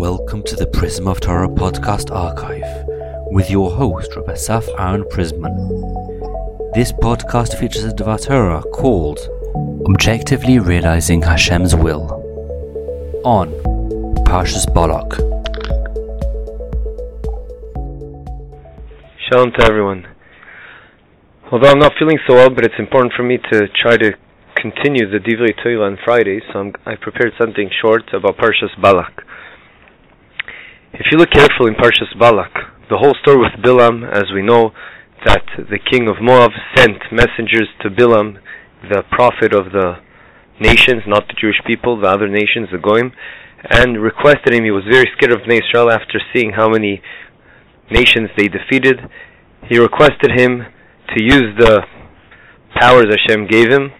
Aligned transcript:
Welcome 0.00 0.44
to 0.44 0.56
the 0.56 0.66
Prism 0.66 1.06
of 1.06 1.20
Torah 1.20 1.46
podcast 1.46 2.10
archive 2.10 2.64
with 3.32 3.50
your 3.50 3.70
host, 3.70 4.16
Rabbi 4.16 4.32
Saf 4.32 4.66
Aaron 4.78 5.04
Prisman. 5.04 5.54
This 6.72 6.90
podcast 6.90 7.58
features 7.60 7.84
a 7.84 7.92
Devar 7.92 8.16
Torah 8.16 8.62
called 8.62 9.18
Objectively 9.90 10.58
Realizing 10.58 11.20
Hashem's 11.20 11.76
Will 11.76 12.10
on 13.26 13.52
Parshas 14.24 14.64
Balak. 14.72 15.16
Shalom 19.28 19.52
to 19.52 19.64
everyone. 19.66 20.06
Although 21.52 21.68
I'm 21.68 21.78
not 21.78 21.92
feeling 21.98 22.18
so 22.26 22.36
well, 22.36 22.48
but 22.48 22.64
it's 22.64 22.78
important 22.78 23.12
for 23.14 23.22
me 23.22 23.36
to 23.52 23.68
try 23.82 23.98
to 23.98 24.14
continue 24.56 25.10
the 25.10 25.18
Divrei 25.18 25.54
Torah 25.62 25.84
on 25.84 25.98
Friday, 26.02 26.40
so 26.50 26.58
I'm, 26.58 26.72
I 26.86 26.94
prepared 26.96 27.34
something 27.38 27.68
short 27.82 28.14
about 28.14 28.38
Parshas 28.38 28.80
Balak. 28.80 29.26
If 30.92 31.06
you 31.12 31.18
look 31.18 31.30
carefully 31.30 31.70
in 31.70 31.76
Parshas 31.76 32.18
Balak, 32.18 32.50
the 32.90 32.98
whole 32.98 33.14
story 33.22 33.38
with 33.38 33.62
Bilam, 33.62 34.02
as 34.10 34.24
we 34.34 34.42
know, 34.42 34.72
that 35.24 35.44
the 35.56 35.78
king 35.78 36.08
of 36.08 36.16
Moab 36.20 36.50
sent 36.74 36.98
messengers 37.12 37.68
to 37.82 37.90
Bilam, 37.90 38.38
the 38.90 39.04
prophet 39.12 39.54
of 39.54 39.70
the 39.70 40.02
nations, 40.58 41.02
not 41.06 41.28
the 41.28 41.38
Jewish 41.40 41.62
people, 41.64 42.00
the 42.00 42.08
other 42.08 42.26
nations, 42.26 42.70
the 42.72 42.78
Goyim, 42.78 43.12
and 43.70 44.02
requested 44.02 44.52
him. 44.52 44.64
He 44.64 44.72
was 44.72 44.82
very 44.90 45.08
scared 45.16 45.30
of 45.30 45.46
Israel 45.46 45.92
after 45.92 46.18
seeing 46.34 46.54
how 46.56 46.68
many 46.68 47.00
nations 47.88 48.30
they 48.36 48.48
defeated. 48.48 48.98
He 49.68 49.78
requested 49.78 50.32
him 50.34 50.66
to 51.14 51.22
use 51.22 51.54
the 51.56 51.82
powers 52.80 53.06
Hashem 53.14 53.46
gave 53.46 53.70
him, 53.70 53.92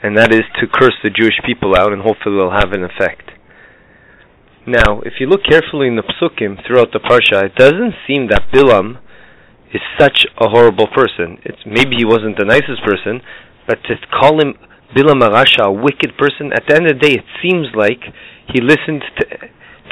and 0.00 0.16
that 0.16 0.32
is 0.32 0.46
to 0.60 0.68
curse 0.68 0.94
the 1.02 1.10
Jewish 1.10 1.40
people 1.44 1.74
out, 1.76 1.92
and 1.92 2.02
hopefully 2.02 2.36
it'll 2.36 2.52
have 2.52 2.70
an 2.70 2.84
effect. 2.84 3.29
Now, 4.66 5.00
if 5.04 5.14
you 5.18 5.26
look 5.26 5.40
carefully 5.48 5.88
in 5.88 5.96
the 5.96 6.02
psukim 6.02 6.60
throughout 6.66 6.92
the 6.92 7.00
parsha, 7.00 7.44
it 7.44 7.54
doesn't 7.54 7.94
seem 8.06 8.28
that 8.28 8.52
Bilam 8.52 8.98
is 9.72 9.80
such 9.98 10.26
a 10.38 10.50
horrible 10.50 10.86
person. 10.86 11.38
It's 11.44 11.64
maybe 11.64 11.96
he 11.96 12.04
wasn't 12.04 12.36
the 12.36 12.44
nicest 12.44 12.84
person, 12.84 13.22
but 13.66 13.82
to 13.84 13.96
call 14.20 14.40
him 14.40 14.54
Bilam 14.94 15.22
Arasha, 15.22 15.64
a 15.64 15.72
wicked 15.72 16.18
person, 16.18 16.52
at 16.52 16.64
the 16.68 16.76
end 16.76 16.90
of 16.90 16.98
the 16.98 17.06
day, 17.06 17.14
it 17.14 17.24
seems 17.40 17.68
like 17.74 18.02
he 18.52 18.60
listened 18.60 19.02
to 19.18 19.26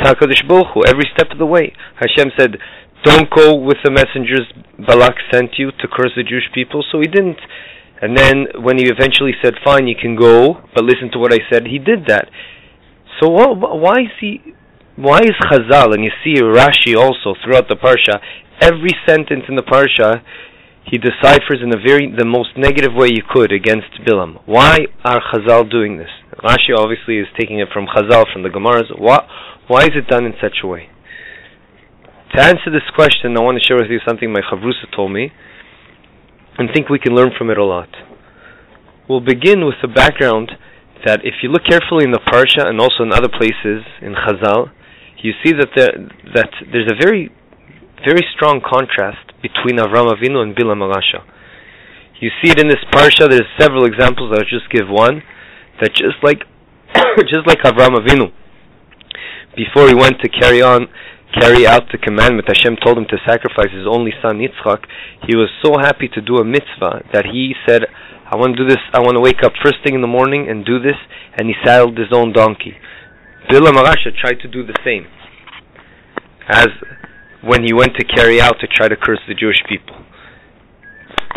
Hakadosh 0.04 0.46
Baruch 0.46 0.74
Hu 0.74 0.82
every 0.86 1.08
step 1.14 1.30
of 1.30 1.38
the 1.38 1.46
way. 1.46 1.72
Hashem 1.96 2.32
said, 2.36 2.58
"Don't 3.04 3.30
go 3.30 3.54
with 3.54 3.78
the 3.84 3.90
messengers 3.90 4.52
Balak 4.78 5.16
sent 5.30 5.58
you 5.58 5.70
to 5.70 5.88
curse 5.88 6.12
the 6.14 6.24
Jewish 6.24 6.50
people," 6.52 6.84
so 6.90 7.00
he 7.00 7.06
didn't. 7.06 7.40
And 8.02 8.16
then, 8.16 8.46
when 8.60 8.78
he 8.78 8.86
eventually 8.86 9.34
said, 9.42 9.54
"Fine, 9.64 9.88
you 9.88 9.96
can 9.96 10.14
go, 10.14 10.62
but 10.74 10.84
listen 10.84 11.10
to 11.12 11.18
what 11.18 11.32
I 11.32 11.38
said," 11.50 11.66
he 11.66 11.78
did 11.78 12.06
that. 12.06 12.28
So 13.20 13.28
why 13.28 14.02
is 14.02 14.12
he 14.20 14.54
why 14.98 15.18
is 15.18 15.34
Chazal, 15.46 15.94
and 15.94 16.02
you 16.02 16.10
see 16.24 16.42
Rashi 16.42 16.98
also 16.98 17.38
throughout 17.44 17.68
the 17.68 17.76
Parsha, 17.76 18.18
every 18.60 18.90
sentence 19.06 19.44
in 19.48 19.54
the 19.54 19.62
Parsha, 19.62 20.22
he 20.90 20.98
deciphers 20.98 21.62
in 21.62 21.70
a 21.70 21.78
very, 21.78 22.10
the 22.10 22.24
most 22.24 22.56
negative 22.56 22.94
way 22.94 23.06
you 23.06 23.22
could 23.22 23.52
against 23.52 23.94
Bilam. 24.04 24.42
Why 24.44 24.86
are 25.04 25.22
Chazal 25.30 25.70
doing 25.70 25.98
this? 25.98 26.10
Rashi 26.42 26.74
obviously 26.76 27.18
is 27.18 27.28
taking 27.38 27.60
it 27.60 27.68
from 27.72 27.86
Chazal, 27.86 28.24
from 28.32 28.42
the 28.42 28.48
Gemaras. 28.48 28.90
Why, 28.98 29.22
why 29.68 29.82
is 29.82 29.94
it 29.94 30.08
done 30.08 30.24
in 30.24 30.32
such 30.42 30.64
a 30.64 30.66
way? 30.66 30.88
To 32.34 32.42
answer 32.42 32.70
this 32.72 32.90
question, 32.94 33.36
I 33.36 33.40
want 33.40 33.56
to 33.60 33.64
share 33.64 33.76
with 33.76 33.90
you 33.90 34.00
something 34.06 34.32
my 34.32 34.40
Chavrusa 34.40 34.90
told 34.94 35.12
me, 35.12 35.30
and 36.58 36.70
think 36.74 36.88
we 36.88 36.98
can 36.98 37.14
learn 37.14 37.30
from 37.38 37.50
it 37.50 37.58
a 37.58 37.64
lot. 37.64 37.88
We'll 39.08 39.20
begin 39.20 39.64
with 39.64 39.76
the 39.80 39.88
background 39.88 40.50
that 41.04 41.20
if 41.24 41.42
you 41.42 41.48
look 41.48 41.64
carefully 41.68 42.04
in 42.04 42.12
the 42.12 42.20
Parsha 42.20 42.66
and 42.66 42.80
also 42.80 43.02
in 43.02 43.12
other 43.12 43.28
places 43.28 43.84
in 44.02 44.14
Chazal, 44.14 44.70
you 45.22 45.32
see 45.44 45.52
that 45.52 45.70
there 45.74 45.92
that 46.34 46.50
there's 46.70 46.90
a 46.90 46.94
very 46.94 47.30
very 48.04 48.24
strong 48.34 48.60
contrast 48.62 49.32
between 49.42 49.78
Avram 49.78 50.06
Avinu 50.10 50.42
and 50.42 50.54
Bilam 50.54 50.82
Arasha. 50.82 51.26
You 52.20 52.30
see 52.42 52.50
it 52.50 52.58
in 52.58 52.66
this 52.66 52.82
parsha. 52.92 53.30
There's 53.30 53.46
several 53.58 53.84
examples. 53.84 54.34
I'll 54.34 54.42
just 54.42 54.70
give 54.70 54.88
one. 54.88 55.22
That 55.80 55.94
just 55.94 56.18
like 56.22 56.42
just 57.30 57.46
like 57.46 57.58
Avram 57.62 57.94
Avinu, 57.94 58.32
before 59.54 59.86
he 59.86 59.94
went 59.94 60.18
to 60.22 60.28
carry 60.28 60.62
on 60.62 60.88
carry 61.40 61.66
out 61.66 61.84
the 61.92 61.98
commandment, 61.98 62.48
Hashem 62.48 62.76
told 62.82 62.98
him 62.98 63.06
to 63.10 63.18
sacrifice 63.26 63.70
his 63.70 63.86
only 63.86 64.12
son 64.22 64.38
Yitzchak. 64.38 64.86
He 65.28 65.36
was 65.36 65.50
so 65.62 65.74
happy 65.78 66.08
to 66.14 66.20
do 66.20 66.36
a 66.38 66.44
mitzvah 66.44 67.04
that 67.12 67.26
he 67.26 67.54
said, 67.68 67.82
"I 68.30 68.36
want 68.36 68.56
to 68.56 68.62
do 68.62 68.68
this. 68.68 68.82
I 68.92 69.00
want 69.00 69.14
to 69.14 69.20
wake 69.20 69.42
up 69.42 69.52
first 69.62 69.78
thing 69.84 69.94
in 69.94 70.00
the 70.00 70.12
morning 70.18 70.48
and 70.48 70.64
do 70.64 70.78
this." 70.78 70.96
And 71.36 71.48
he 71.48 71.54
saddled 71.64 71.96
his 71.98 72.12
own 72.12 72.32
donkey. 72.32 72.76
Bilam 73.50 73.76
Arasha 73.80 74.14
tried 74.14 74.40
to 74.40 74.48
do 74.48 74.66
the 74.66 74.76
same, 74.84 75.06
as 76.48 76.68
when 77.42 77.62
he 77.64 77.72
went 77.72 77.94
to 77.96 78.04
carry 78.04 78.40
out 78.40 78.56
to 78.60 78.66
try 78.66 78.88
to 78.88 78.96
curse 78.96 79.20
the 79.26 79.34
Jewish 79.34 79.62
people. 79.68 79.96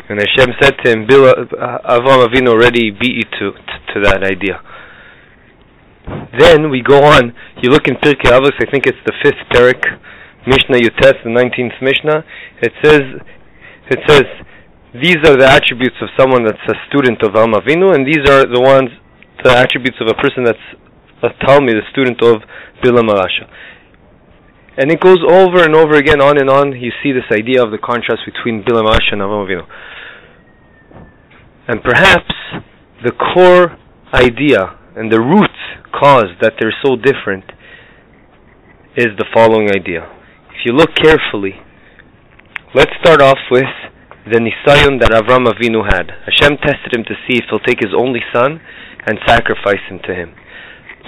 And 0.10 0.20
Hashem 0.20 0.54
said 0.60 0.76
to 0.84 0.92
him, 0.92 1.08
Bilam, 1.08 1.54
uh, 1.54 2.00
Avram 2.00 2.28
Avinu 2.28 2.50
already 2.50 2.92
beat 2.92 3.16
you 3.16 3.28
to, 3.40 3.52
to, 3.52 3.94
to 3.94 4.00
that 4.04 4.24
idea. 4.24 4.60
Then 6.38 6.70
we 6.70 6.82
go 6.82 7.04
on. 7.04 7.34
You 7.62 7.70
look 7.70 7.88
in 7.88 7.96
Pirkei 7.96 8.32
Avos. 8.32 8.52
I 8.60 8.70
think 8.70 8.88
it's 8.88 8.98
the 9.06 9.14
fifth 9.24 9.40
Perik, 9.54 9.84
Mishnah 10.48 10.80
Yud 10.80 11.00
Tes, 11.00 11.14
the 11.24 11.30
nineteenth 11.30 11.74
Mishnah. 11.82 12.26
It 12.62 12.74
says, 12.84 13.02
it 13.92 14.00
says, 14.08 14.26
these 14.94 15.24
are 15.24 15.38
the 15.40 15.48
attributes 15.48 15.96
of 16.02 16.10
someone 16.20 16.44
that's 16.44 16.60
a 16.68 16.76
student 16.90 17.24
of 17.24 17.32
Avram 17.32 17.56
Avinu, 17.56 17.96
and 17.96 18.06
these 18.06 18.28
are 18.28 18.44
the 18.44 18.60
ones, 18.60 18.90
the 19.44 19.52
attributes 19.52 19.98
of 20.02 20.08
a 20.08 20.16
person 20.20 20.44
that's 20.44 20.68
a 21.24 21.30
Talmid, 21.46 21.80
the 21.80 21.88
student 21.92 22.22
of 22.22 22.44
Bilam 22.84 23.08
Arasha. 23.08 23.48
And 24.78 24.92
it 24.92 25.00
goes 25.00 25.20
over 25.24 25.64
and 25.64 25.76
over 25.76 25.96
again, 25.96 26.22
on 26.22 26.38
and 26.38 26.50
on. 26.50 26.74
You 26.74 26.92
see 27.04 27.12
this 27.12 27.28
idea 27.32 27.64
of 27.64 27.72
the 27.72 27.78
contrast 27.78 28.22
between 28.26 28.64
Bilam 28.64 28.84
Arasha 28.84 29.14
and 29.14 29.22
Avram 29.22 29.48
Avinu. 29.48 29.66
And 31.68 31.82
perhaps 31.84 32.34
the 33.04 33.12
core 33.12 33.78
idea 34.14 34.78
and 34.96 35.12
the 35.12 35.22
root 35.22 35.56
cause 35.94 36.36
that 36.42 36.54
they're 36.60 36.76
so 36.84 36.96
different 36.96 37.46
is 38.98 39.08
the 39.18 39.26
following 39.34 39.70
idea. 39.70 40.04
If 40.50 40.66
you 40.66 40.74
look 40.74 40.90
carefully, 40.96 41.56
let's 42.76 42.92
start 43.02 43.22
off 43.22 43.38
with 43.50 43.72
the 44.26 44.38
Nisayon 44.38 45.00
that 45.02 45.12
Avram 45.12 45.50
Avinu 45.50 45.86
had. 45.86 46.12
Hashem 46.26 46.58
tested 46.58 46.94
him 46.94 47.04
to 47.06 47.16
see 47.26 47.38
if 47.38 47.46
he'll 47.50 47.60
take 47.60 47.82
his 47.82 47.94
only 47.98 48.22
son 48.32 48.62
and 49.08 49.18
sacrifice 49.26 49.82
him 49.90 50.00
to 50.06 50.14
him. 50.14 50.36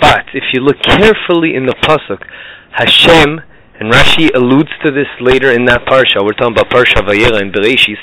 But 0.01 0.25
if 0.33 0.43
you 0.53 0.61
look 0.61 0.81
carefully 0.81 1.53
in 1.53 1.67
the 1.67 1.75
pasuk, 1.85 2.25
Hashem 2.71 3.41
and 3.79 3.91
Rashi 3.91 4.33
alludes 4.33 4.71
to 4.83 4.91
this 4.91 5.09
later 5.21 5.51
in 5.51 5.65
that 5.65 5.85
parsha. 5.85 6.25
We're 6.25 6.33
talking 6.33 6.57
about 6.57 6.73
parsha 6.73 7.05
Vayera 7.05 7.41
in 7.41 7.51
Bereshis. 7.51 8.01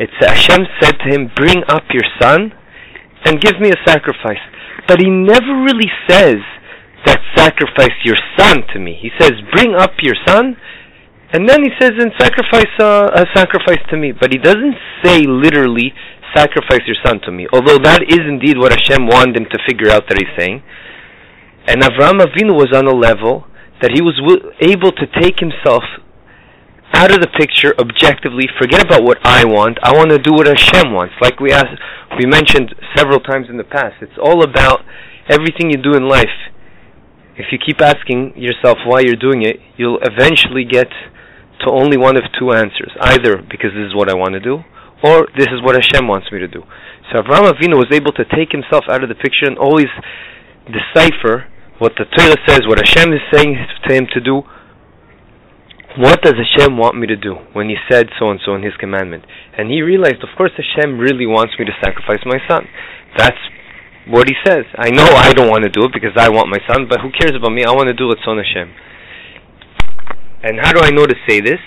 It's 0.00 0.14
Hashem 0.18 0.66
said 0.80 0.98
to 0.98 1.08
him, 1.10 1.30
"Bring 1.34 1.62
up 1.68 1.84
your 1.92 2.06
son 2.20 2.52
and 3.24 3.40
give 3.40 3.60
me 3.60 3.70
a 3.70 3.78
sacrifice." 3.86 4.42
But 4.86 5.00
he 5.00 5.10
never 5.10 5.62
really 5.62 5.90
says 6.08 6.38
that 7.04 7.20
sacrifice 7.36 7.94
your 8.04 8.16
son 8.36 8.66
to 8.72 8.78
me. 8.78 8.98
He 9.00 9.10
says, 9.20 9.32
"Bring 9.52 9.74
up 9.74 9.94
your 10.02 10.16
son." 10.26 10.56
And 11.32 11.48
then 11.48 11.62
he 11.62 11.70
says, 11.78 11.92
"And 11.98 12.12
sacrifice 12.18 12.72
uh, 12.80 13.10
a 13.12 13.26
sacrifice 13.34 13.82
to 13.90 13.96
me." 13.96 14.12
But 14.12 14.32
he 14.32 14.38
doesn't 14.38 14.74
say 15.04 15.24
literally, 15.26 15.92
"Sacrifice 16.34 16.80
your 16.86 16.96
son 17.04 17.20
to 17.26 17.30
me." 17.30 17.46
Although 17.52 17.78
that 17.78 18.02
is 18.08 18.20
indeed 18.26 18.56
what 18.56 18.72
Hashem 18.72 19.06
wanted 19.06 19.36
him 19.36 19.46
to 19.50 19.58
figure 19.66 19.90
out 19.90 20.08
that 20.08 20.18
he's 20.18 20.32
saying. 20.38 20.62
And 21.66 21.82
Avraham 21.82 22.24
Avinu 22.24 22.56
was 22.56 22.72
on 22.72 22.86
a 22.86 22.96
level 22.96 23.46
that 23.82 23.92
he 23.92 24.00
was 24.00 24.16
able 24.60 24.90
to 24.90 25.06
take 25.20 25.38
himself 25.38 25.84
out 26.94 27.12
of 27.12 27.20
the 27.20 27.28
picture 27.38 27.74
objectively, 27.78 28.48
forget 28.58 28.80
about 28.82 29.04
what 29.04 29.18
I 29.22 29.44
want. 29.44 29.78
I 29.82 29.92
want 29.94 30.10
to 30.10 30.18
do 30.18 30.32
what 30.32 30.46
Hashem 30.46 30.92
wants. 30.92 31.14
Like 31.20 31.38
we 31.38 31.52
asked, 31.52 31.76
we 32.18 32.24
mentioned 32.24 32.74
several 32.96 33.20
times 33.20 33.46
in 33.50 33.58
the 33.58 33.68
past. 33.68 34.00
It's 34.00 34.16
all 34.16 34.42
about 34.42 34.80
everything 35.28 35.70
you 35.70 35.76
do 35.76 35.92
in 35.92 36.08
life. 36.08 36.47
If 37.38 37.54
you 37.54 37.58
keep 37.58 37.80
asking 37.80 38.34
yourself 38.34 38.78
why 38.84 39.00
you're 39.00 39.18
doing 39.18 39.42
it, 39.42 39.62
you'll 39.76 40.02
eventually 40.02 40.64
get 40.66 40.90
to 41.64 41.70
only 41.70 41.96
one 41.96 42.16
of 42.16 42.24
two 42.38 42.50
answers. 42.52 42.90
Either 43.00 43.38
because 43.38 43.70
this 43.78 43.86
is 43.86 43.94
what 43.94 44.10
I 44.10 44.14
want 44.14 44.34
to 44.34 44.40
do, 44.40 44.66
or 45.06 45.30
this 45.38 45.46
is 45.54 45.62
what 45.62 45.78
Hashem 45.78 46.06
wants 46.06 46.30
me 46.32 46.38
to 46.40 46.48
do. 46.48 46.66
So 47.10 47.22
Avraham 47.22 47.46
Avinu 47.46 47.78
was 47.78 47.88
able 47.94 48.12
to 48.18 48.24
take 48.34 48.50
himself 48.50 48.84
out 48.90 49.02
of 49.02 49.08
the 49.08 49.14
picture 49.14 49.46
and 49.46 49.56
always 49.56 49.88
decipher 50.66 51.46
what 51.78 51.94
the 51.94 52.04
Torah 52.10 52.36
says, 52.46 52.66
what 52.66 52.82
Hashem 52.82 53.14
is 53.14 53.22
saying 53.32 53.54
to 53.86 53.94
him 53.94 54.06
to 54.12 54.20
do. 54.20 54.42
What 55.96 56.22
does 56.22 56.34
Hashem 56.34 56.76
want 56.76 56.98
me 56.98 57.06
to 57.06 57.16
do 57.16 57.34
when 57.54 57.68
He 57.68 57.76
said 57.90 58.06
so 58.18 58.30
and 58.30 58.38
so 58.44 58.54
in 58.54 58.62
His 58.62 58.74
commandment? 58.78 59.24
And 59.56 59.70
he 59.70 59.82
realized, 59.82 60.22
of 60.22 60.30
course, 60.36 60.52
Hashem 60.54 60.98
really 60.98 61.26
wants 61.26 61.54
me 61.58 61.64
to 61.64 61.72
sacrifice 61.82 62.22
my 62.26 62.38
son. 62.46 62.68
That's 63.16 63.38
what 64.08 64.28
He 64.28 64.34
says. 64.44 64.64
I 64.76 64.90
know 64.90 65.04
I 65.04 65.32
don't 65.32 65.48
want 65.48 65.64
to 65.64 65.70
do 65.70 65.84
it 65.84 65.92
because 65.92 66.16
I 66.16 66.28
want 66.28 66.48
my 66.48 66.58
son, 66.66 66.86
but 66.88 67.00
who 67.00 67.10
cares 67.12 67.36
about 67.36 67.52
me? 67.52 67.64
I 67.64 67.72
want 67.72 67.88
to 67.88 67.94
do 67.94 68.10
it 68.10 68.18
on 68.26 68.38
Hashem. 68.38 68.74
And 70.42 70.60
how 70.60 70.72
do 70.72 70.80
I 70.80 70.90
know 70.90 71.06
to 71.06 71.14
say 71.28 71.40
this? 71.40 71.60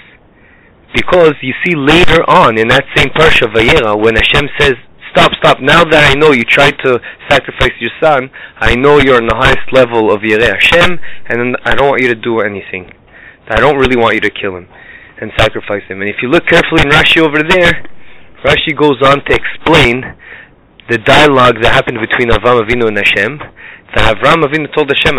Because 0.95 1.33
you 1.41 1.53
see 1.63 1.75
later 1.75 2.23
on 2.29 2.57
in 2.57 2.67
that 2.67 2.83
same 2.95 3.09
parsha 3.15 3.47
Vayera, 3.47 3.95
when 3.95 4.15
Hashem 4.15 4.47
says, 4.59 4.75
stop, 5.11 5.31
stop. 5.39 5.59
Now 5.61 5.83
that 5.83 6.11
I 6.11 6.19
know 6.19 6.31
you 6.31 6.43
tried 6.43 6.75
to 6.83 6.99
sacrifice 7.29 7.75
your 7.79 7.91
son, 8.01 8.29
I 8.57 8.75
know 8.75 8.99
you're 8.99 9.17
on 9.17 9.27
the 9.27 9.35
highest 9.35 9.71
level 9.71 10.11
of 10.11 10.21
Yireh 10.21 10.55
Hashem, 10.59 10.99
and 11.29 11.55
I 11.63 11.75
don't 11.75 11.89
want 11.89 12.01
you 12.01 12.09
to 12.09 12.19
do 12.19 12.39
anything. 12.39 12.91
I 13.49 13.59
don't 13.59 13.77
really 13.77 13.97
want 13.97 14.15
you 14.15 14.21
to 14.21 14.31
kill 14.31 14.55
him 14.55 14.67
and 15.19 15.31
sacrifice 15.37 15.83
him. 15.87 16.01
And 16.01 16.09
if 16.09 16.17
you 16.21 16.29
look 16.29 16.47
carefully 16.47 16.81
in 16.83 16.89
Rashi 16.89 17.19
over 17.19 17.43
there, 17.43 17.83
Rashi 18.43 18.75
goes 18.75 18.99
on 19.03 19.23
to 19.25 19.31
explain 19.35 20.15
the 20.91 20.99
dialogue 21.07 21.55
that 21.63 21.71
happened 21.71 22.03
between 22.03 22.35
Avram 22.35 22.59
Avinu 22.59 22.91
and 22.91 22.99
Hashem. 22.99 23.39
That 23.95 24.11
Avram 24.11 24.43
Avinu 24.43 24.67
told 24.75 24.91
Hashem, 24.91 25.15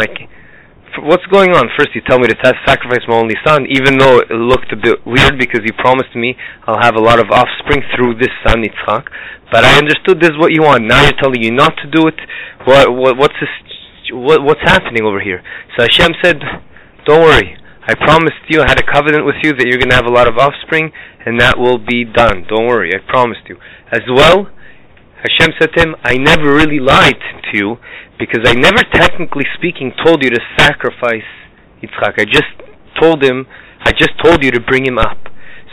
what's 1.01 1.25
going 1.33 1.57
on? 1.57 1.73
First, 1.81 1.97
you 1.97 2.05
tell 2.05 2.21
me 2.21 2.29
to 2.29 2.37
sacrifice 2.69 3.01
my 3.09 3.17
only 3.17 3.41
son, 3.41 3.65
even 3.73 3.97
though 3.97 4.21
it 4.21 4.29
looked 4.29 4.69
a 4.69 4.77
bit 4.77 5.01
weird 5.09 5.41
because 5.41 5.65
you 5.65 5.73
promised 5.81 6.13
me 6.13 6.37
I'll 6.69 6.85
have 6.85 6.97
a 6.97 7.01
lot 7.01 7.17
of 7.17 7.33
offspring 7.33 7.81
through 7.97 8.21
this 8.21 8.29
son, 8.45 8.61
Yitzchak. 8.61 9.09
But 9.49 9.65
I 9.65 9.81
understood 9.81 10.21
this 10.21 10.37
is 10.37 10.39
what 10.39 10.53
you 10.53 10.61
want. 10.61 10.85
Now 10.85 11.01
you're 11.09 11.17
telling 11.17 11.41
you 11.41 11.53
not 11.53 11.73
to 11.81 11.89
do 11.89 12.05
it. 12.05 12.21
What, 12.69 12.93
what 12.93 13.17
what's 13.17 13.39
this? 13.41 13.53
What, 14.13 14.45
what's 14.45 14.65
happening 14.65 15.05
over 15.05 15.21
here? 15.21 15.41
So 15.77 15.89
Hashem 15.89 16.13
said, 16.23 16.41
"Don't 17.05 17.25
worry. 17.25 17.57
I 17.89 17.95
promised 17.97 18.45
you. 18.49 18.61
I 18.61 18.69
had 18.69 18.81
a 18.81 18.85
covenant 18.85 19.25
with 19.25 19.37
you 19.43 19.53
that 19.53 19.67
you're 19.67 19.81
going 19.81 19.91
to 19.91 19.97
have 19.97 20.07
a 20.07 20.13
lot 20.13 20.29
of 20.29 20.37
offspring, 20.37 20.93
and 21.25 21.41
that 21.41 21.59
will 21.59 21.79
be 21.79 22.05
done. 22.05 22.45
Don't 22.49 22.67
worry. 22.67 22.93
I 22.95 23.01
promised 23.05 23.49
you." 23.49 23.57
As 23.93 24.03
well, 24.09 24.49
Hashem 25.23 25.55
said 25.59 25.71
to 25.75 25.83
him, 25.83 25.97
"I 26.03 26.17
never 26.17 26.53
really 26.53 26.81
lied 26.81 27.19
to 27.19 27.57
you 27.57 27.79
because 28.19 28.43
I 28.45 28.55
never, 28.55 28.83
technically 28.93 29.47
speaking, 29.55 29.93
told 30.05 30.23
you 30.23 30.31
to 30.31 30.41
sacrifice 30.59 31.27
Yitzchak. 31.83 32.19
I 32.19 32.25
just 32.25 32.51
told 33.01 33.23
him, 33.23 33.47
I 33.81 33.93
just 33.93 34.13
told 34.23 34.45
you 34.45 34.51
to 34.51 34.61
bring 34.61 34.87
him 34.87 34.99
up. 34.99 35.19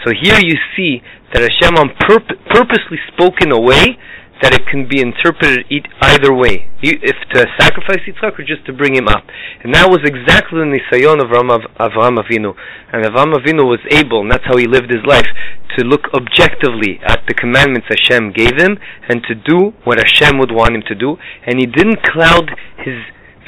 So 0.06 0.14
here 0.14 0.40
you 0.40 0.56
see 0.76 1.02
that 1.34 1.42
Hashem 1.42 1.78
on 1.78 1.90
purp- 2.08 2.40
purposely 2.50 2.98
spoke 3.14 3.42
in 3.42 3.52
a 3.52 3.60
way 3.60 3.98
that 4.42 4.56
it 4.56 4.64
can 4.72 4.88
be 4.88 5.04
interpreted 5.04 5.68
either 6.02 6.32
way, 6.32 6.72
if 6.82 7.18
to 7.36 7.44
sacrifice 7.60 8.00
Yitzchak 8.08 8.40
or 8.40 8.44
just 8.48 8.66
to 8.66 8.72
bring 8.72 8.96
him 8.96 9.08
up. 9.08 9.28
And 9.64 9.76
that 9.76 9.92
was 9.92 10.00
exactly 10.08 10.64
the 10.64 10.72
nisayon 10.80 11.20
of 11.20 11.28
Avraham 11.28 12.16
Avinu. 12.16 12.56
And 12.94 13.04
Avraham 13.04 13.36
Avinu 13.36 13.68
was 13.68 13.84
able, 13.92 14.22
and 14.22 14.32
that's 14.32 14.48
how 14.48 14.56
he 14.56 14.64
lived 14.66 14.88
his 14.88 15.04
life, 15.04 15.28
to 15.76 15.84
look 15.84 16.08
objectively 16.16 17.04
at 17.04 17.28
the 17.28 17.36
commandments 17.36 17.92
Hashem 17.92 18.32
gave 18.32 18.56
him 18.56 18.80
and 19.12 19.22
to 19.28 19.36
do 19.36 19.76
what 19.84 20.00
Hashem 20.00 20.40
would 20.40 20.56
want 20.56 20.76
him 20.76 20.84
to 20.88 20.96
do. 20.96 21.18
And 21.46 21.60
he 21.60 21.68
didn't 21.68 22.00
cloud 22.08 22.48
his 22.80 22.96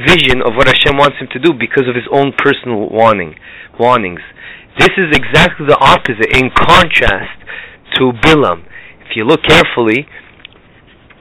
vision 0.04 0.44
of 0.44 0.60
what 0.60 0.68
Hashem 0.68 1.00
wants 1.00 1.24
him 1.24 1.32
to 1.32 1.40
do 1.40 1.56
because 1.56 1.88
of 1.88 1.96
his 1.96 2.08
own 2.12 2.36
personal 2.36 2.90
warning, 2.92 3.40
warnings. 3.80 4.22
This 4.78 4.92
is 5.00 5.16
exactly 5.16 5.68
the 5.68 5.80
opposite, 5.80 6.36
in 6.36 6.52
contrast 6.52 7.40
to 7.96 8.12
Bilam. 8.12 8.68
If 9.08 9.16
you 9.16 9.24
look 9.24 9.44
carefully, 9.44 10.08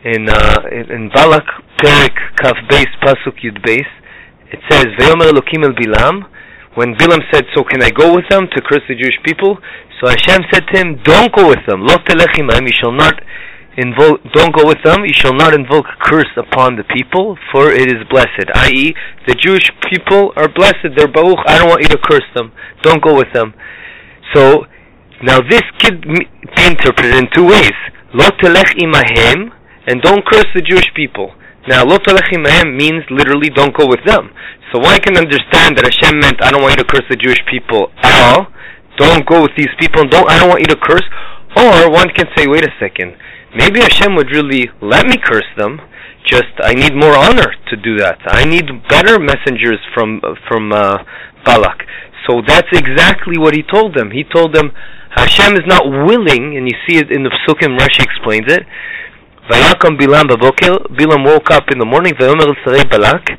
in 0.05 0.29
uh, 0.29 0.57
in 0.71 1.11
Balak 1.15 1.45
Perik 1.79 2.17
Kaf 2.41 2.57
Beis 2.69 2.89
Pasuk 3.05 3.37
Yud 3.45 3.61
Beis, 3.65 3.87
it 4.53 4.61
says 4.71 4.87
Veyomer 4.99 5.31
Elokim 5.31 5.65
El 5.65 5.75
Bilam. 5.77 6.25
When 6.75 6.95
Bilam 6.95 7.21
said, 7.33 7.45
"So 7.55 7.65
can 7.65 7.83
I 7.83 7.91
go 7.91 8.15
with 8.15 8.25
them 8.31 8.47
to 8.55 8.63
curse 8.63 8.83
the 8.89 8.95
Jewish 8.95 9.19
people?" 9.25 9.59
So 10.01 10.09
Hashem 10.09 10.41
said 10.53 10.65
to 10.73 10.81
him, 10.81 11.01
"Don't 11.05 11.35
go 11.35 11.49
with 11.49 11.61
them. 11.69 11.83
Lo 11.85 11.97
telechim 11.97 12.49
You 12.49 12.73
shall 12.73 12.93
not 12.93 13.21
invoke. 13.77 14.21
Don't 14.33 14.55
go 14.57 14.65
with 14.67 14.83
them. 14.85 15.05
You 15.05 15.13
shall 15.13 15.35
not 15.35 15.53
invoke 15.53 15.87
curse 16.01 16.33
upon 16.37 16.77
the 16.77 16.85
people, 16.85 17.37
for 17.53 17.71
it 17.71 17.93
is 17.93 18.01
blessed. 18.09 18.49
I.e., 18.55 18.95
the 19.27 19.35
Jewish 19.35 19.71
people 19.91 20.33
are 20.37 20.49
blessed. 20.49 20.97
They're 20.97 21.13
baruch. 21.13 21.45
I 21.47 21.59
don't 21.59 21.69
want 21.69 21.83
you 21.83 21.89
to 21.89 21.99
curse 21.99 22.29
them. 22.35 22.53
Don't 22.83 23.03
go 23.03 23.17
with 23.17 23.33
them. 23.35 23.53
So 24.35 24.65
now 25.23 25.41
this 25.41 25.63
could 25.81 26.01
be 26.01 26.25
interpreted 26.65 27.15
in 27.17 27.29
two 27.35 27.45
ways. 27.45 27.77
Lo 28.15 28.27
telech 28.41 28.73
imahem 28.81 29.60
and 29.91 30.01
don't 30.03 30.23
curse 30.25 30.47
the 30.55 30.63
Jewish 30.63 30.87
people. 30.95 31.35
Now, 31.67 31.83
lo 31.83 31.99
means 31.99 33.03
literally 33.11 33.51
don't 33.51 33.77
go 33.77 33.91
with 33.91 34.01
them. 34.07 34.31
So 34.71 34.79
one 34.79 35.03
can 35.03 35.19
understand 35.19 35.77
that 35.77 35.83
Hashem 35.83 36.23
meant 36.23 36.39
I 36.39 36.55
don't 36.55 36.63
want 36.63 36.79
you 36.79 36.85
to 36.87 36.89
curse 36.89 37.05
the 37.11 37.19
Jewish 37.19 37.43
people 37.51 37.91
at 37.99 38.15
all. 38.23 38.47
Don't 38.97 39.27
go 39.27 39.43
with 39.43 39.51
these 39.59 39.75
people. 39.83 40.07
Don't 40.07 40.31
I 40.31 40.39
don't 40.39 40.49
want 40.49 40.63
you 40.63 40.71
to 40.71 40.79
curse. 40.79 41.05
Or 41.59 41.91
one 41.91 42.09
can 42.15 42.31
say, 42.39 42.47
wait 42.47 42.63
a 42.63 42.71
second, 42.79 43.19
maybe 43.59 43.81
Hashem 43.83 44.15
would 44.15 44.31
really 44.31 44.71
let 44.81 45.07
me 45.07 45.19
curse 45.19 45.51
them. 45.59 45.83
Just 46.25 46.55
I 46.63 46.75
need 46.75 46.95
more 46.95 47.17
honor 47.17 47.51
to 47.51 47.75
do 47.77 47.99
that. 47.99 48.23
I 48.31 48.45
need 48.45 48.71
better 48.89 49.19
messengers 49.19 49.83
from 49.93 50.23
from 50.47 50.71
uh, 50.71 51.03
Balak. 51.45 51.83
So 52.29 52.43
that's 52.47 52.71
exactly 52.71 53.39
what 53.39 53.57
he 53.57 53.67
told 53.67 53.99
them. 53.99 54.13
He 54.13 54.23
told 54.23 54.55
them 54.55 54.71
Hashem 55.17 55.55
is 55.55 55.67
not 55.67 55.83
willing, 55.83 56.55
and 56.57 56.71
you 56.71 56.77
see 56.87 57.03
it 57.03 57.11
in 57.11 57.25
the 57.25 57.35
Psukim. 57.43 57.75
Rashi 57.75 58.07
explains 58.07 58.47
it 58.47 58.63
Vayakam 59.51 59.99
Bilam 59.99 60.31
Baboker, 60.31 60.79
Bilam 60.95 61.27
woke 61.27 61.51
up 61.51 61.65
in 61.73 61.79
the 61.81 61.85
morning, 61.85 62.15
Vayomer 62.15 62.55
Sarei 62.63 62.89
Balak, 62.89 63.35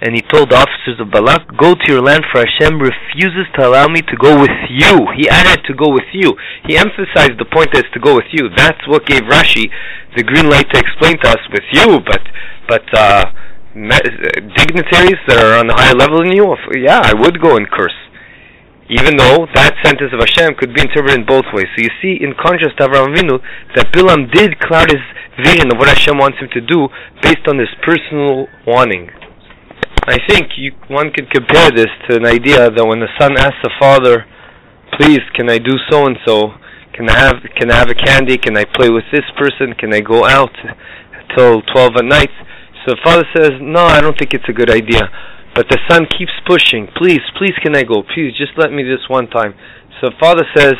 and 0.00 0.14
he 0.14 0.22
told 0.30 0.50
the 0.50 0.54
officers 0.54 1.02
of 1.02 1.10
Balak, 1.10 1.58
Go 1.58 1.74
to 1.74 1.86
your 1.90 2.02
land, 2.02 2.22
for 2.30 2.38
Hashem 2.38 2.78
refuses 2.78 3.50
to 3.58 3.66
allow 3.66 3.88
me 3.88 3.98
to 4.02 4.14
go 4.14 4.38
with 4.38 4.54
you. 4.70 4.94
He 5.18 5.28
added 5.28 5.64
to 5.66 5.74
go 5.74 5.90
with 5.90 6.06
you. 6.12 6.38
He 6.70 6.78
emphasized 6.78 7.34
the 7.42 7.50
point 7.50 7.74
as 7.74 7.82
to 7.94 7.98
go 7.98 8.14
with 8.14 8.30
you. 8.30 8.46
That's 8.54 8.78
what 8.86 9.06
gave 9.06 9.22
Rashi 9.26 9.66
the 10.14 10.22
green 10.22 10.48
light 10.48 10.70
to 10.70 10.78
explain 10.78 11.18
to 11.26 11.28
us 11.34 11.42
with 11.50 11.66
you, 11.72 11.98
but, 12.06 12.22
but, 12.68 12.86
uh, 12.94 13.24
dignitaries 14.54 15.18
that 15.26 15.42
are 15.42 15.58
on 15.58 15.66
a 15.66 15.74
higher 15.74 15.98
level 15.98 16.22
than 16.22 16.30
you, 16.30 16.54
yeah, 16.78 17.02
I 17.02 17.12
would 17.12 17.42
go 17.42 17.56
and 17.56 17.66
curse 17.68 18.03
even 18.90 19.16
though 19.16 19.48
that 19.54 19.72
sentence 19.82 20.12
of 20.12 20.20
Hashem 20.20 20.60
could 20.60 20.74
be 20.74 20.82
interpreted 20.82 21.20
in 21.20 21.26
both 21.26 21.48
ways. 21.52 21.66
So 21.72 21.82
you 21.82 21.92
see, 22.04 22.20
in 22.20 22.36
contrast 22.36 22.76
to 22.78 22.88
Avraham 22.88 23.16
Avinu, 23.16 23.40
that 23.76 23.88
Bilam 23.92 24.28
did 24.32 24.60
cloud 24.60 24.92
his 24.92 25.00
vision 25.40 25.72
of 25.72 25.78
what 25.78 25.88
Hashem 25.88 26.18
wants 26.18 26.38
him 26.38 26.48
to 26.52 26.60
do 26.60 26.88
based 27.22 27.48
on 27.48 27.58
his 27.58 27.72
personal 27.80 28.46
wanting. 28.66 29.08
I 30.06 30.18
think 30.28 30.52
you, 30.58 30.72
one 30.88 31.12
could 31.12 31.32
compare 31.32 31.70
this 31.70 31.88
to 32.08 32.16
an 32.16 32.26
idea 32.26 32.68
that 32.70 32.84
when 32.84 33.00
the 33.00 33.08
son 33.18 33.38
asks 33.40 33.56
the 33.64 33.72
father, 33.80 34.26
"Please, 35.00 35.24
can 35.32 35.48
I 35.48 35.56
do 35.56 35.72
so 35.88 36.04
and 36.04 36.18
so? 36.26 36.52
Can 36.92 37.08
I 37.08 37.18
have 37.18 37.40
can 37.56 37.70
I 37.70 37.76
have 37.76 37.88
a 37.88 37.94
candy? 37.94 38.36
Can 38.36 38.56
I 38.56 38.64
play 38.64 38.90
with 38.90 39.04
this 39.10 39.24
person? 39.38 39.72
Can 39.80 39.94
I 39.94 40.00
go 40.00 40.26
out 40.26 40.52
till 41.34 41.62
twelve 41.72 41.96
at 41.96 42.04
night?" 42.04 42.30
So 42.84 42.92
the 42.92 43.00
father 43.02 43.24
says, 43.34 43.52
"No, 43.60 43.80
I 43.80 44.02
don't 44.02 44.16
think 44.18 44.34
it's 44.34 44.48
a 44.48 44.52
good 44.52 44.70
idea." 44.70 45.08
But 45.54 45.68
the 45.70 45.78
son 45.88 46.06
keeps 46.18 46.32
pushing. 46.46 46.88
Please, 46.96 47.22
please, 47.38 47.54
can 47.62 47.76
I 47.76 47.84
go? 47.84 48.02
Please, 48.02 48.34
just 48.36 48.58
let 48.58 48.72
me 48.72 48.82
this 48.82 49.08
one 49.08 49.28
time. 49.28 49.54
So 50.00 50.10
father 50.18 50.42
says, 50.56 50.74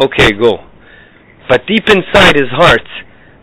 okay, 0.00 0.32
go. 0.32 0.64
But 1.48 1.66
deep 1.66 1.88
inside 1.88 2.36
his 2.36 2.48
heart, 2.50 2.88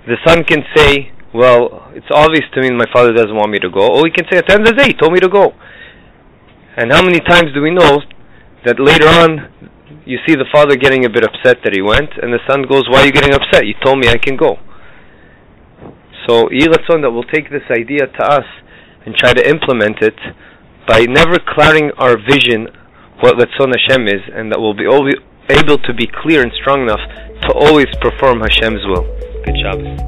the 0.08 0.18
son 0.26 0.44
can 0.44 0.64
say, 0.76 1.12
well, 1.34 1.92
it's 1.94 2.10
obvious 2.12 2.46
to 2.54 2.62
me 2.62 2.72
my 2.72 2.90
father 2.94 3.14
doesn't 3.14 3.36
want 3.36 3.52
me 3.52 3.60
to 3.60 3.70
go. 3.70 3.94
Or 3.94 4.06
he 4.06 4.12
can 4.12 4.26
say, 4.32 4.38
at 4.38 4.48
the 4.48 4.54
end 4.54 4.68
of 4.68 4.76
the 4.76 4.82
day, 4.82 4.88
he 4.90 4.94
told 4.94 5.14
me 5.14 5.20
to 5.20 5.30
go. 5.30 5.54
And 6.78 6.92
how 6.92 7.02
many 7.02 7.20
times 7.20 7.54
do 7.54 7.62
we 7.62 7.72
know 7.72 8.01
that 8.66 8.80
later 8.80 9.08
on 9.08 9.54
you 10.06 10.18
see 10.25 10.36
the 10.36 10.46
father 10.51 10.75
getting 10.75 11.06
a 11.06 11.10
bit 11.10 11.24
upset 11.24 11.58
that 11.63 11.74
he 11.74 11.82
went, 11.82 12.10
and 12.22 12.34
the 12.34 12.42
son 12.50 12.63
goes, 12.70 12.86
why 12.89 13.01
are 13.01 13.06
you 13.06 13.12
getting 13.12 13.34
upset? 13.34 13.66
You 13.66 13.74
told 13.84 14.00
me 14.00 14.08
I 14.08 14.18
can 14.18 14.38
go. 14.38 14.58
So, 16.28 16.50
Yehi 16.50 16.70
Ratzon 16.70 17.01
that 17.01 17.12
will 17.12 17.25
take 17.25 17.50
this 17.50 17.66
idea 17.70 18.06
to 18.08 18.24
us 18.24 18.46
and 19.06 19.16
try 19.16 19.34
to 19.34 19.50
implement 19.50 20.01
it 20.01 20.18
by 20.88 21.06
never 21.06 21.39
clouding 21.39 21.92
our 21.98 22.18
vision 22.18 22.68
what 23.22 23.38
Ratzon 23.38 23.74
Hashem 23.74 24.08
is, 24.08 24.22
and 24.34 24.51
that 24.51 24.60
we'll 24.60 24.74
be 24.74 24.86
able 25.50 25.77
to 25.77 25.94
be 25.94 26.08
clear 26.22 26.42
and 26.42 26.51
strong 26.62 26.82
enough 26.84 27.00
to 27.48 27.54
always 27.54 27.88
perform 28.01 28.42
Hashem's 28.42 28.86
will. 28.86 29.06
Good 29.46 29.56
Shabbos. 29.62 30.01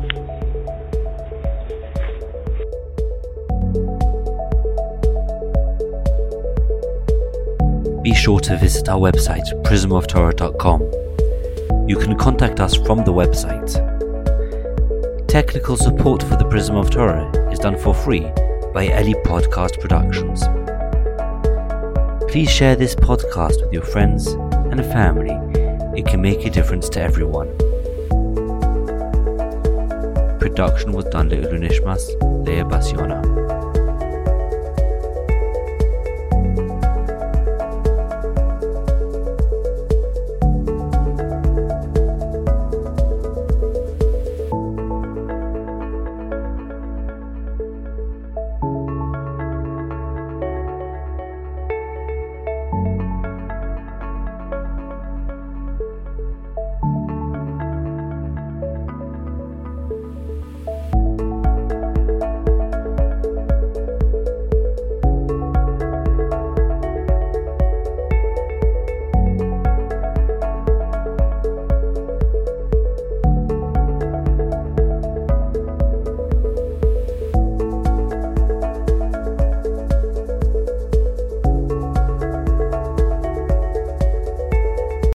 Be 8.04 8.14
sure 8.14 8.40
to 8.42 8.58
visit 8.58 8.90
our 8.90 9.00
website, 9.00 9.46
prismoftorah.com. 9.64 10.82
You 11.90 11.98
can 11.98 12.18
contact 12.18 12.60
us 12.60 12.76
from 12.76 13.00
the 13.00 13.14
website. 13.14 13.88
Technical 15.28 15.76
support 15.76 16.24
for 16.24 16.36
the 16.36 16.46
Prism 16.46 16.76
of 16.76 16.90
Torah 16.90 17.30
is 17.52 17.60
done 17.60 17.78
for 17.78 17.94
free 17.94 18.22
by 18.74 18.88
Ellie 18.88 19.14
Podcast 19.26 19.80
Productions. 19.80 20.48
Please 22.38 22.52
share 22.52 22.76
this 22.76 22.94
podcast 22.94 23.64
with 23.64 23.74
your 23.74 23.82
friends 23.82 24.28
and 24.28 24.80
family. 24.94 25.34
It 26.00 26.06
can 26.06 26.22
make 26.22 26.46
a 26.46 26.52
difference 26.52 26.88
to 26.90 27.02
everyone. 27.02 27.48
Production 30.38 30.92
was 30.92 31.06
done 31.06 31.30
by 31.30 31.38
Ulunishmas 31.38 32.06
Leah 32.46 32.64
Basiona. 32.64 33.47